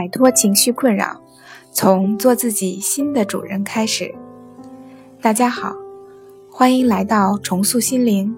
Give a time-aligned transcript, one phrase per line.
[0.00, 1.20] 摆脱情绪困扰，
[1.72, 4.14] 从做自己新的主人开始。
[5.20, 5.76] 大家好，
[6.50, 8.34] 欢迎来到重塑心灵，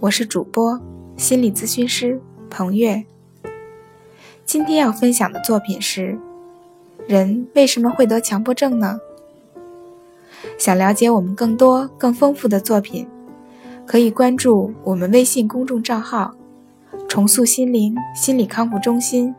[0.00, 0.80] 我是主播
[1.16, 2.20] 心理咨询师
[2.50, 3.04] 彭月。
[4.44, 6.18] 今天要分享的作品是：
[7.06, 8.98] 人为什么会得强迫症呢？
[10.58, 13.06] 想了解我们更多更丰富的作品，
[13.86, 16.34] 可以关注我们微信公众账号
[17.08, 19.32] “重塑心灵心理康复中心”。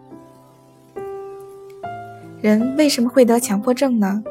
[2.42, 4.24] 人为什么会得强迫症呢？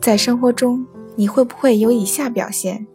[0.00, 2.86] 在生活中，你会不会有以下表现：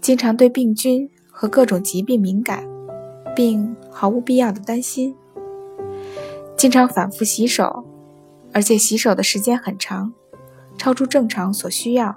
[0.00, 2.66] 经常对病菌和各种疾病敏感，
[3.34, 5.14] 并毫无必要的担心；
[6.54, 7.84] 经常反复洗手，
[8.52, 10.12] 而且洗手的时间很长，
[10.76, 12.14] 超出正常所需要；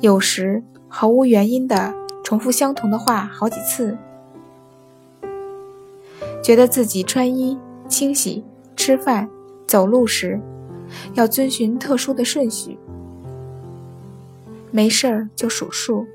[0.00, 1.92] 有时毫无原因的
[2.22, 3.96] 重复相同的话好几次；
[6.40, 7.58] 觉得自己穿衣。
[7.92, 8.42] 清洗、
[8.74, 9.28] 吃饭、
[9.66, 10.40] 走路时，
[11.12, 12.78] 要遵循特殊的顺序。
[14.70, 16.06] 没事儿就数数，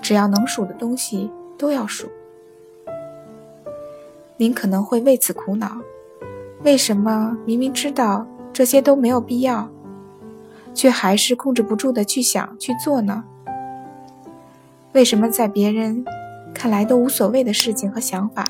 [0.00, 2.08] 只要能数的东西都要数。
[4.36, 5.78] 您可能会为此苦恼：
[6.62, 9.68] 为什么明明知道这些都没有必要，
[10.72, 13.24] 却还是控制不住的去想去做呢？
[14.92, 16.04] 为什么在别人
[16.54, 18.46] 看来都无所谓的事情和想法？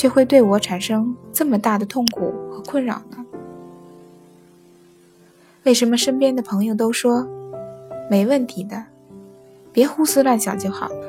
[0.00, 3.22] 却会对我产生这么大的痛苦和困扰呢？
[5.64, 7.28] 为什么身边的朋友都说
[8.08, 8.86] 没问题的，
[9.74, 11.06] 别胡思乱想就好了，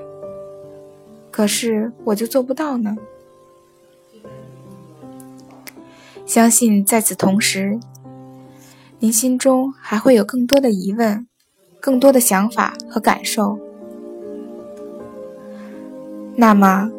[1.31, 2.97] 可是我就做不到呢？
[6.25, 7.79] 相信在此同时，
[8.99, 11.25] 您心中还会有更多的疑问、
[11.79, 13.57] 更多的想法和感受。
[16.35, 16.91] 那么。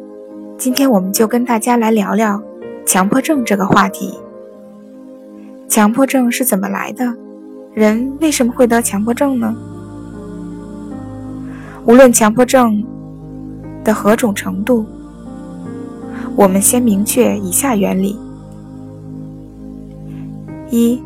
[0.57, 2.41] 今天我们就跟大家来聊聊
[2.85, 4.17] 强迫症这个话题。
[5.67, 7.13] 强迫症是怎么来的？
[7.73, 9.55] 人为什么会得强迫症呢？
[11.85, 12.83] 无论强迫症
[13.83, 14.85] 的何种程度，
[16.35, 18.17] 我们先明确以下原理：
[20.69, 21.01] 一，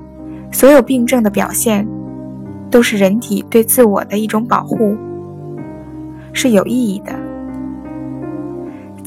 [0.52, 1.88] 所有病症的表现
[2.70, 4.96] 都是人体对自我的一种保护，
[6.34, 7.27] 是有意义的。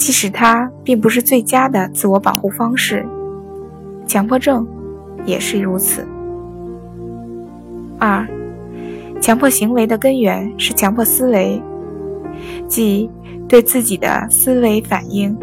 [0.00, 3.06] 即使它并不是最佳的自我保护方式，
[4.06, 4.66] 强迫症
[5.26, 6.08] 也是如此。
[7.98, 8.26] 二，
[9.20, 11.62] 强迫行为的根源是强迫思维，
[12.66, 13.10] 即
[13.46, 15.36] 对自己的思维反应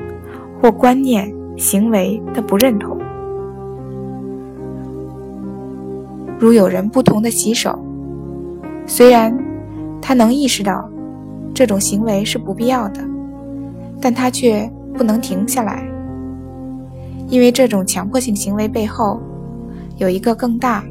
[0.59, 2.97] 或观念、行为的不认同。
[6.39, 7.78] 如有人不同的洗手，
[8.88, 9.38] 虽然
[10.01, 10.89] 他能意识到
[11.53, 13.16] 这种行为是不必要的。
[13.99, 15.83] 但他却不能停下来，
[17.27, 19.19] 因为这种强迫性行为背后
[19.97, 20.83] 有一个更大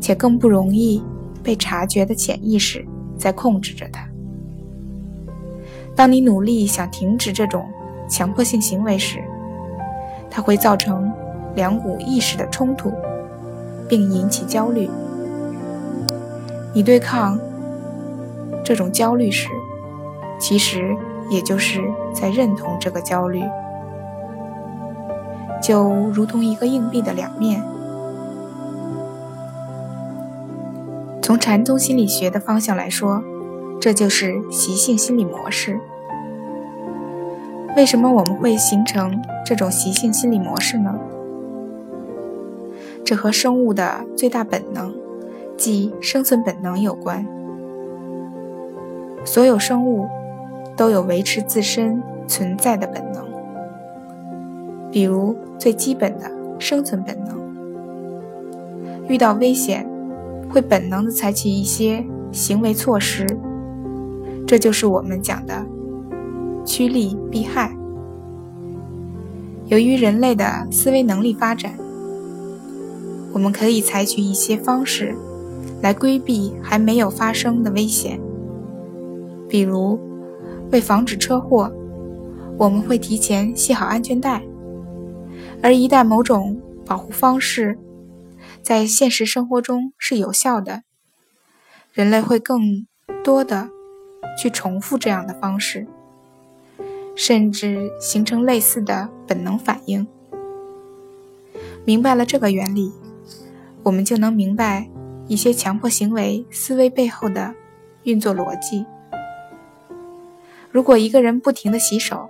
[0.00, 1.02] 且更不容易
[1.42, 2.84] 被察觉的潜意识
[3.18, 4.08] 在控制着他。
[5.94, 7.66] 当你努力想停止这种
[8.08, 9.18] 强迫性行为时，
[10.30, 11.12] 它会造成
[11.54, 12.90] 两股意识的冲突，
[13.88, 14.88] 并引起焦虑。
[16.74, 17.38] 你对抗
[18.64, 19.48] 这种焦虑时，
[20.40, 20.96] 其实。
[21.28, 21.80] 也就是
[22.14, 23.42] 在认同这个焦虑，
[25.60, 27.62] 就如同一个硬币的两面。
[31.20, 33.22] 从禅宗心理学的方向来说，
[33.80, 35.78] 这就是习性心理模式。
[37.76, 40.94] 为什么我们会形成这种习性心理模式呢？
[43.04, 44.94] 这和生物的最大本能，
[45.56, 47.26] 即生存本能有关。
[49.24, 50.08] 所有生物。
[50.76, 53.24] 都有维持自身存在的本能，
[54.92, 57.34] 比如最基本的生存本能。
[59.08, 59.88] 遇到危险，
[60.50, 63.26] 会本能的采取一些行为措施，
[64.46, 65.64] 这就是我们讲的
[66.64, 67.74] 趋利避害。
[69.66, 71.72] 由于人类的思维能力发展，
[73.32, 75.14] 我们可以采取一些方式
[75.80, 78.20] 来规避还没有发生的危险，
[79.48, 79.98] 比如。
[80.70, 81.72] 为防止车祸，
[82.58, 84.42] 我们会提前系好安全带。
[85.62, 87.78] 而一旦某种保护方式
[88.62, 90.82] 在现实生活中是有效的，
[91.92, 92.86] 人类会更
[93.24, 93.68] 多的
[94.38, 95.86] 去重复这样的方式，
[97.14, 100.06] 甚至形成类似的本能反应。
[101.84, 102.92] 明白了这个原理，
[103.84, 104.90] 我们就能明白
[105.28, 107.54] 一些强迫行为思维背后的
[108.02, 108.84] 运作逻辑。
[110.76, 112.28] 如果一个人不停地洗手，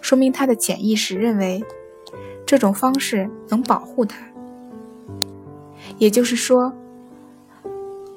[0.00, 1.62] 说明他的潜意识认为
[2.44, 4.18] 这种方式能保护他。
[5.96, 6.72] 也就是说，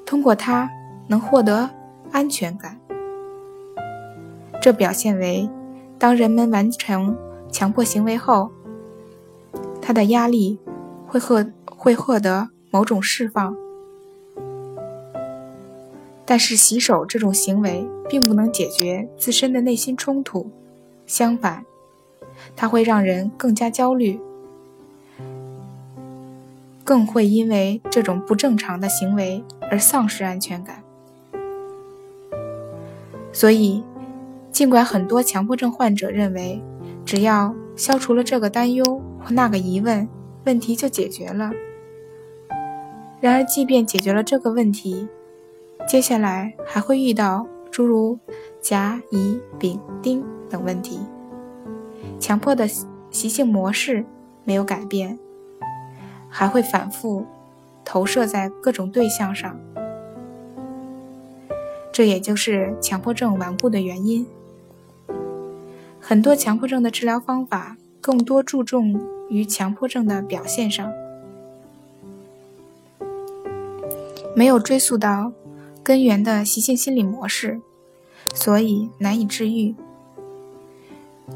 [0.07, 0.67] 通过它
[1.07, 1.69] 能获得
[2.11, 2.79] 安全感。
[4.59, 5.47] 这表现为，
[5.99, 7.15] 当人们完成
[7.51, 8.51] 强迫行为后，
[9.79, 10.59] 他的压力
[11.05, 13.55] 会获会获得某种释放。
[16.25, 20.49] 但是洗手这种行为并不能解决自身的内心冲突，
[21.05, 21.65] 相反，
[22.55, 24.19] 它会让人更加焦虑。
[26.85, 29.41] 更会因为这种不正常的行为
[29.71, 30.83] 而丧失安全感。
[33.31, 33.81] 所以，
[34.51, 36.61] 尽管很多强迫症患者认为，
[37.05, 40.07] 只要消除了这个担忧或那个疑问，
[40.45, 41.51] 问题就解决了。
[43.21, 45.07] 然而，即便解决了这个问题，
[45.87, 48.17] 接下来还会遇到诸如
[48.61, 50.99] 甲、乙、丙、丁等问题。
[52.19, 52.67] 强迫的
[53.11, 54.05] 习性模式
[54.43, 55.17] 没有改变。
[56.35, 57.27] 还会反复
[57.85, 59.55] 投射在各种对象上，
[61.91, 64.25] 这也就是强迫症顽固的原因。
[65.99, 70.91] 很多强迫症的治疗方法更多注重于强迫症的表现上，
[74.35, 75.31] 没有追溯到
[75.83, 77.59] 根源的习性心理模式，
[78.33, 79.75] 所以难以治愈。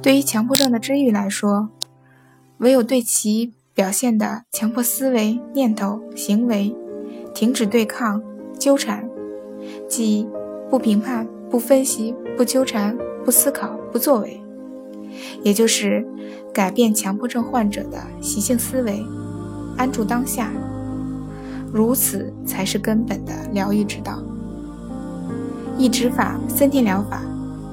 [0.02, 1.70] 对于强迫症的治愈来说，
[2.58, 3.54] 唯有对其。
[3.78, 6.76] 表现的强迫思维、念头、行为，
[7.32, 8.24] 停止对抗、
[8.58, 9.08] 纠缠，
[9.88, 10.28] 即
[10.68, 14.42] 不评判、不分析、不纠缠、不思考、不作为，
[15.44, 16.04] 也就是
[16.52, 19.06] 改变强迫症患者的习性思维，
[19.78, 20.52] 安住当下，
[21.72, 24.24] 如此才是根本的疗愈之道。
[25.78, 27.22] 抑制法、森田疗法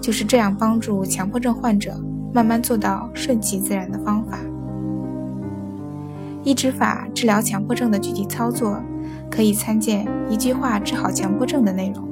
[0.00, 1.94] 就是这样帮助强迫症患者
[2.34, 4.38] 慢慢做到顺其自然的方法。
[6.42, 8.78] 抑制法治疗强迫症的具体操作，
[9.30, 12.06] 可以参见“一句话治好强迫症”的内容。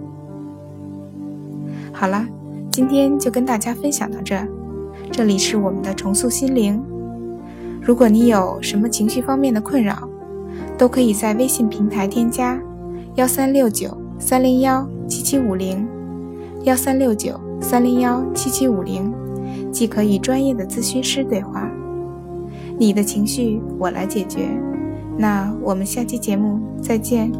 [1.92, 2.26] 好了，
[2.70, 4.36] 今天就跟大家分享到这。
[5.10, 6.82] 这里是我们的重塑心灵。
[7.82, 10.08] 如果你有什么情绪方面的困扰，
[10.78, 12.58] 都可以在微信平台添加
[13.16, 15.86] 幺三六九三零幺七七五零
[16.62, 19.12] 幺三六九三零幺七七五零，
[19.70, 21.70] 即可与专业的咨询师对话。
[22.78, 24.48] 你的情绪我来解决，
[25.18, 27.30] 那我们下期节目再见。